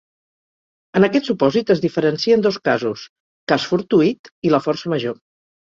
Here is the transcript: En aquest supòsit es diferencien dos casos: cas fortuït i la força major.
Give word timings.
En 0.99 1.05
aquest 1.07 1.27
supòsit 1.31 1.73
es 1.75 1.83
diferencien 1.83 2.47
dos 2.47 2.59
casos: 2.71 3.05
cas 3.53 3.71
fortuït 3.75 4.35
i 4.49 4.57
la 4.57 4.65
força 4.69 4.97
major. 4.97 5.23